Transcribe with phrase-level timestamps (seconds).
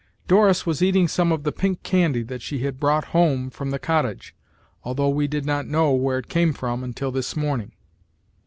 [0.27, 3.77] Doris was eating some of the pink candy that she had brought home from the
[3.77, 4.33] cottage,
[4.83, 7.73] although we did not know where it came from until this morning.